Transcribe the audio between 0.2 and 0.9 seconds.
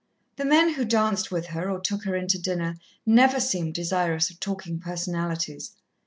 The men who